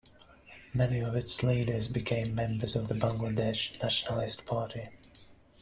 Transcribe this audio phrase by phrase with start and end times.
[0.73, 4.89] Many of its leaders became members of the Bangladesh Nationalist Party.